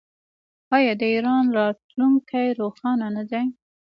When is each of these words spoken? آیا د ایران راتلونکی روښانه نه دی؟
آیا 0.75 0.93
د 0.99 1.03
ایران 1.13 1.45
راتلونکی 1.57 2.47
روښانه 2.59 3.07
نه 3.15 3.23
دی؟ 3.31 3.45